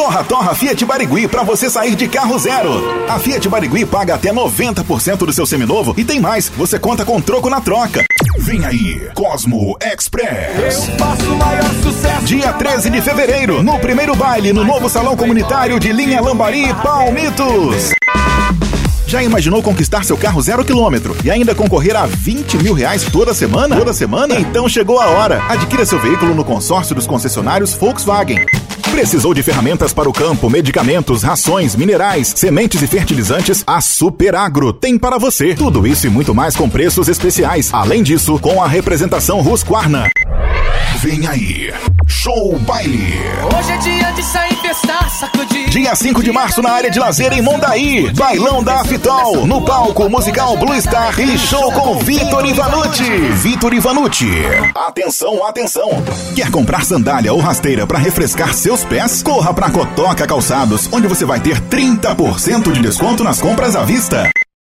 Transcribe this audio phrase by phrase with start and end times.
[0.00, 2.70] Torra Torra Fiat Barigui para você sair de carro zero.
[3.06, 7.20] A Fiat Barigui paga até 90% do seu seminovo e tem mais, você conta com
[7.20, 8.02] troco na troca.
[8.38, 10.88] Vem aí, Cosmo Express.
[10.88, 12.24] Eu faço o maior sucesso.
[12.24, 17.92] Dia 13 de fevereiro, no primeiro baile no novo Salão Comunitário de Linha Lambari Palmitos.
[19.06, 23.34] Já imaginou conquistar seu carro zero quilômetro e ainda concorrer a 20 mil reais toda
[23.34, 23.76] semana?
[23.76, 24.40] Toda semana?
[24.40, 25.44] Então chegou a hora.
[25.46, 28.46] Adquira seu veículo no consórcio dos concessionários Volkswagen.
[28.90, 33.62] Precisou de ferramentas para o campo, medicamentos, rações, minerais, sementes e fertilizantes?
[33.66, 35.54] A Superagro tem para você.
[35.54, 37.70] Tudo isso e muito mais com preços especiais.
[37.72, 40.10] Além disso, com a representação Husqvarna.
[40.98, 41.72] Vem aí,
[42.06, 43.14] Show Baile.
[43.56, 44.50] Hoje é dia de sair.
[45.70, 48.12] Dia 5 de março na área de lazer em Mondaí.
[48.12, 49.46] Bailão da Afitol.
[49.46, 53.04] No palco musical Blue Star e show com Vitor Ivanucci.
[53.36, 54.30] Vitor Ivanucci.
[54.74, 55.88] Atenção, atenção.
[56.34, 59.22] Quer comprar sandália ou rasteira para refrescar seus pés?
[59.22, 64.30] Corra para Cotoca Calçados, onde você vai ter 30% de desconto nas compras à vista.